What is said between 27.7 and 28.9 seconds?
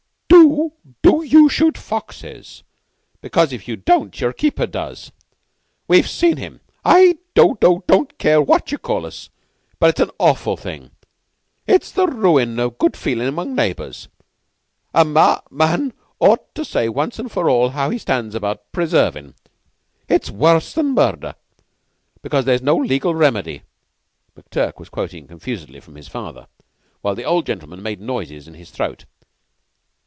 made noises in his